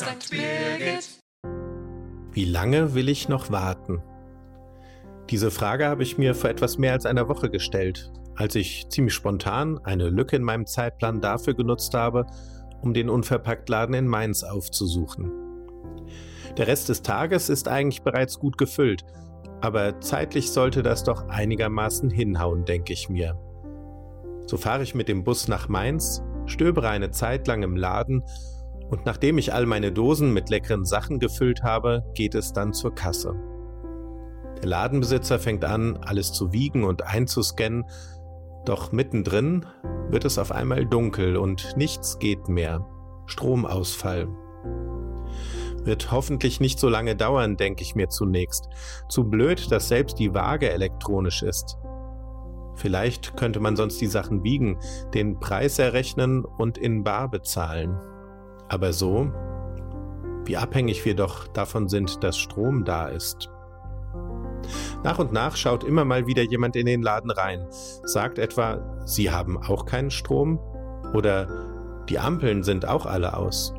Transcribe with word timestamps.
St. 0.00 0.30
Birgit. 0.30 1.20
Wie 2.32 2.46
lange 2.46 2.94
will 2.94 3.10
ich 3.10 3.28
noch 3.28 3.50
warten? 3.50 4.02
Diese 5.28 5.50
Frage 5.50 5.88
habe 5.88 6.02
ich 6.02 6.16
mir 6.16 6.34
vor 6.34 6.48
etwas 6.48 6.78
mehr 6.78 6.94
als 6.94 7.04
einer 7.04 7.28
Woche 7.28 7.50
gestellt, 7.50 8.10
als 8.34 8.54
ich 8.54 8.88
ziemlich 8.88 9.12
spontan 9.12 9.78
eine 9.84 10.08
Lücke 10.08 10.36
in 10.36 10.42
meinem 10.42 10.64
Zeitplan 10.64 11.20
dafür 11.20 11.52
genutzt 11.52 11.92
habe, 11.92 12.24
um 12.80 12.94
den 12.94 13.10
Unverpacktladen 13.10 13.94
in 13.94 14.06
Mainz 14.06 14.42
aufzusuchen. 14.42 15.30
Der 16.56 16.66
Rest 16.66 16.88
des 16.88 17.02
Tages 17.02 17.50
ist 17.50 17.68
eigentlich 17.68 18.00
bereits 18.00 18.38
gut 18.38 18.56
gefüllt, 18.56 19.04
aber 19.60 20.00
zeitlich 20.00 20.50
sollte 20.50 20.82
das 20.82 21.04
doch 21.04 21.28
einigermaßen 21.28 22.08
hinhauen, 22.08 22.64
denke 22.64 22.94
ich 22.94 23.10
mir. 23.10 23.38
So 24.46 24.56
fahre 24.56 24.82
ich 24.82 24.94
mit 24.94 25.08
dem 25.08 25.24
Bus 25.24 25.46
nach 25.46 25.68
Mainz, 25.68 26.22
stöbere 26.46 26.88
eine 26.88 27.10
Zeit 27.10 27.46
lang 27.46 27.62
im 27.62 27.76
Laden 27.76 28.24
und 28.90 29.06
nachdem 29.06 29.38
ich 29.38 29.54
all 29.54 29.66
meine 29.66 29.92
Dosen 29.92 30.32
mit 30.32 30.50
leckeren 30.50 30.84
Sachen 30.84 31.20
gefüllt 31.20 31.62
habe, 31.62 32.04
geht 32.14 32.34
es 32.34 32.52
dann 32.52 32.72
zur 32.72 32.94
Kasse. 32.94 33.34
Der 34.60 34.68
Ladenbesitzer 34.68 35.38
fängt 35.38 35.64
an, 35.64 35.96
alles 35.98 36.32
zu 36.32 36.52
wiegen 36.52 36.84
und 36.84 37.06
einzuscannen, 37.06 37.84
doch 38.66 38.92
mittendrin 38.92 39.64
wird 40.10 40.24
es 40.24 40.38
auf 40.38 40.52
einmal 40.52 40.84
dunkel 40.84 41.36
und 41.36 41.76
nichts 41.76 42.18
geht 42.18 42.48
mehr. 42.48 42.84
Stromausfall. 43.26 44.28
Wird 45.84 46.12
hoffentlich 46.12 46.60
nicht 46.60 46.78
so 46.78 46.90
lange 46.90 47.16
dauern, 47.16 47.56
denke 47.56 47.82
ich 47.82 47.94
mir 47.94 48.08
zunächst. 48.08 48.68
Zu 49.08 49.24
blöd, 49.24 49.72
dass 49.72 49.88
selbst 49.88 50.18
die 50.18 50.34
Waage 50.34 50.70
elektronisch 50.70 51.42
ist. 51.42 51.78
Vielleicht 52.74 53.36
könnte 53.36 53.60
man 53.60 53.76
sonst 53.76 54.00
die 54.00 54.06
Sachen 54.06 54.42
wiegen, 54.42 54.78
den 55.14 55.38
Preis 55.40 55.78
errechnen 55.78 56.44
und 56.44 56.76
in 56.76 57.02
Bar 57.02 57.30
bezahlen. 57.30 57.98
Aber 58.70 58.92
so, 58.92 59.30
wie 60.44 60.56
abhängig 60.56 61.04
wir 61.04 61.16
doch 61.16 61.48
davon 61.48 61.88
sind, 61.88 62.22
dass 62.22 62.38
Strom 62.38 62.84
da 62.84 63.08
ist. 63.08 63.50
Nach 65.02 65.18
und 65.18 65.32
nach 65.32 65.56
schaut 65.56 65.82
immer 65.82 66.04
mal 66.04 66.26
wieder 66.26 66.42
jemand 66.42 66.76
in 66.76 66.86
den 66.86 67.02
Laden 67.02 67.32
rein, 67.32 67.66
sagt 68.04 68.38
etwa, 68.38 69.02
Sie 69.06 69.30
haben 69.30 69.58
auch 69.58 69.86
keinen 69.86 70.10
Strom 70.10 70.60
oder 71.14 71.48
die 72.08 72.18
Ampeln 72.18 72.62
sind 72.62 72.86
auch 72.86 73.06
alle 73.06 73.36
aus. 73.36 73.74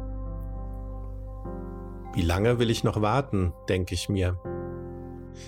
Wie 2.13 2.21
lange 2.21 2.59
will 2.59 2.69
ich 2.69 2.83
noch 2.83 3.01
warten, 3.01 3.53
denke 3.69 3.93
ich 3.93 4.09
mir. 4.09 4.37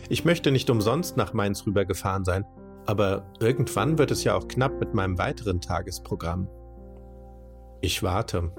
Ich 0.07 0.23
möchte 0.23 0.51
nicht 0.51 0.69
umsonst 0.69 1.17
nach 1.17 1.33
Mainz 1.33 1.65
rübergefahren 1.65 2.23
sein, 2.23 2.45
aber 2.85 3.25
irgendwann 3.41 3.97
wird 3.97 4.11
es 4.11 4.23
ja 4.23 4.35
auch 4.35 4.47
knapp 4.47 4.79
mit 4.79 4.93
meinem 4.93 5.17
weiteren 5.17 5.59
Tagesprogramm. 5.59 6.47
Ich 7.81 8.03
warte. 8.03 8.53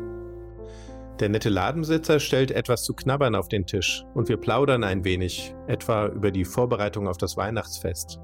Der 1.21 1.29
nette 1.29 1.49
Ladenbesitzer 1.49 2.19
stellt 2.19 2.51
etwas 2.51 2.83
zu 2.83 2.93
knabbern 2.93 3.37
auf 3.37 3.49
den 3.49 3.67
Tisch 3.67 4.05
und 4.15 4.29
wir 4.29 4.37
plaudern 4.37 4.83
ein 4.83 5.05
wenig, 5.05 5.55
etwa 5.69 6.09
über 6.09 6.33
die 6.33 6.45
Vorbereitung 6.45 7.07
auf 7.07 7.19
das 7.19 7.37
Weihnachtsfest. 7.37 8.19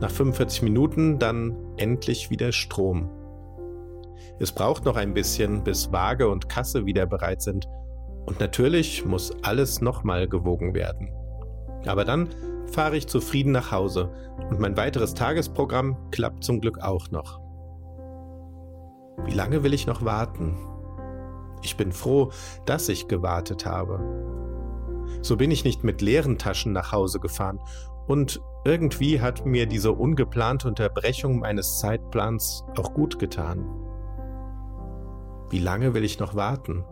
Nach 0.00 0.10
45 0.10 0.62
Minuten 0.62 1.20
dann 1.20 1.56
endlich 1.76 2.28
wieder 2.28 2.50
Strom. 2.50 3.08
Es 4.40 4.50
braucht 4.50 4.84
noch 4.84 4.96
ein 4.96 5.14
bisschen, 5.14 5.62
bis 5.62 5.92
Waage 5.92 6.28
und 6.28 6.48
Kasse 6.48 6.86
wieder 6.86 7.06
bereit 7.06 7.40
sind. 7.40 7.68
Und 8.26 8.40
natürlich 8.40 9.04
muss 9.04 9.32
alles 9.42 9.80
nochmal 9.80 10.26
gewogen 10.26 10.74
werden. 10.74 11.12
Aber 11.86 12.04
dann 12.04 12.30
fahre 12.66 12.96
ich 12.96 13.06
zufrieden 13.06 13.52
nach 13.52 13.70
Hause 13.70 14.10
und 14.50 14.58
mein 14.58 14.76
weiteres 14.76 15.14
Tagesprogramm 15.14 16.10
klappt 16.10 16.42
zum 16.42 16.60
Glück 16.60 16.80
auch 16.80 17.12
noch. 17.12 17.40
Wie 19.24 19.34
lange 19.34 19.62
will 19.62 19.72
ich 19.72 19.86
noch 19.86 20.04
warten? 20.04 20.73
Ich 21.64 21.76
bin 21.76 21.92
froh, 21.92 22.30
dass 22.66 22.88
ich 22.90 23.08
gewartet 23.08 23.64
habe. 23.64 23.98
So 25.22 25.36
bin 25.36 25.50
ich 25.50 25.64
nicht 25.64 25.82
mit 25.82 26.02
leeren 26.02 26.38
Taschen 26.38 26.72
nach 26.72 26.92
Hause 26.92 27.20
gefahren 27.20 27.58
und 28.06 28.42
irgendwie 28.66 29.20
hat 29.20 29.46
mir 29.46 29.66
diese 29.66 29.92
ungeplante 29.92 30.68
Unterbrechung 30.68 31.38
meines 31.38 31.78
Zeitplans 31.78 32.64
auch 32.78 32.92
gut 32.92 33.18
getan. 33.18 33.64
Wie 35.48 35.58
lange 35.58 35.94
will 35.94 36.04
ich 36.04 36.18
noch 36.18 36.34
warten? 36.34 36.84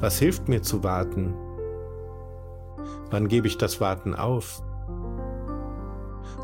Was 0.00 0.18
hilft 0.18 0.48
mir 0.48 0.62
zu 0.62 0.82
warten? 0.82 1.34
Wann 3.10 3.28
gebe 3.28 3.46
ich 3.46 3.58
das 3.58 3.80
Warten 3.80 4.14
auf? 4.14 4.62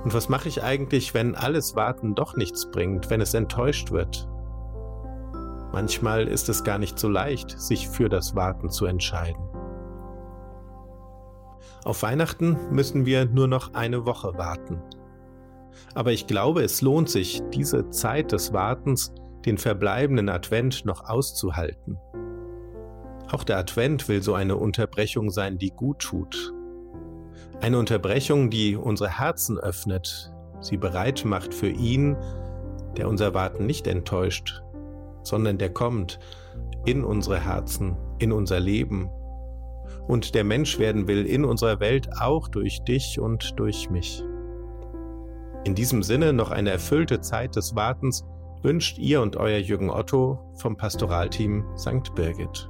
Und 0.05 0.13
was 0.15 0.29
mache 0.29 0.49
ich 0.49 0.63
eigentlich, 0.63 1.15
wenn 1.15 1.35
alles 1.35 1.75
Warten 1.77 2.15
doch 2.15 2.37
nichts 2.37 2.71
bringt, 2.71 3.09
wenn 3.11 3.21
es 3.21 3.35
enttäuscht 3.35 3.91
wird? 3.93 4.30
Manchmal 5.73 6.27
ist 6.27 6.49
es 6.49 6.65
gar 6.65 6.79
nicht 6.79 6.99
so 6.99 7.09
leicht, 7.09 7.59
sich 7.61 7.89
für 7.89 8.09
das 8.09 8.35
Warten 8.35 8.71
zu 8.71 8.87
entscheiden. 8.87 9.43
Auf 11.85 12.03
Weihnachten 12.03 12.59
müssen 12.71 13.07
wir 13.07 13.25
nur 13.25 13.47
noch 13.47 13.75
eine 13.75 14.05
Woche 14.05 14.37
warten. 14.37 14.83
Aber 15.95 16.13
ich 16.13 16.27
glaube, 16.27 16.63
es 16.63 16.83
lohnt 16.83 17.09
sich, 17.09 17.43
diese 17.55 17.89
Zeit 17.91 18.33
des 18.33 18.53
Wartens, 18.53 19.15
den 19.47 19.57
verbleibenden 19.57 20.29
Advent 20.29 20.85
noch 20.85 21.09
auszuhalten. 21.09 21.99
Auch 23.31 23.45
der 23.45 23.59
Advent 23.59 24.09
will 24.09 24.23
so 24.23 24.35
eine 24.35 24.57
Unterbrechung 24.57 25.31
sein, 25.31 25.57
die 25.57 25.71
gut 25.71 26.01
tut. 26.01 26.53
Eine 27.61 27.79
Unterbrechung, 27.79 28.51
die 28.51 28.77
unsere 28.77 29.19
Herzen 29.19 29.59
öffnet, 29.59 30.33
sie 30.61 30.77
bereit 30.77 31.25
macht 31.25 31.55
für 31.55 31.69
ihn, 31.69 32.17
der 32.97 33.09
unser 33.09 33.33
Warten 33.35 33.67
nicht 33.67 33.87
enttäuscht, 33.87 34.63
sondern 35.23 35.59
der 35.59 35.73
kommt 35.73 36.19
in 36.85 37.05
unsere 37.05 37.41
Herzen, 37.41 37.97
in 38.19 38.33
unser 38.33 38.61
Leben 38.61 39.11
und 40.07 40.35
der 40.35 40.45
Mensch 40.45 40.79
werden 40.79 41.07
will 41.09 41.27
in 41.27 41.45
unserer 41.45 41.81
Welt 41.81 42.09
auch 42.21 42.49
durch 42.49 42.83
dich 42.83 43.21
und 43.21 43.59
durch 43.59 43.91
mich. 43.91 44.25
In 45.65 45.75
diesem 45.75 46.03
Sinne 46.03 46.33
noch 46.33 46.51
eine 46.51 46.71
erfüllte 46.71 47.21
Zeit 47.21 47.57
des 47.57 47.77
Wartens 47.77 48.25
wünscht 48.63 48.99
ihr 48.99 49.21
und 49.21 49.37
euer 49.37 49.59
Jürgen 49.59 49.91
Otto 49.91 50.39
vom 50.57 50.77
Pastoralteam 50.77 51.65
St. 51.77 52.15
Birgit. 52.15 52.69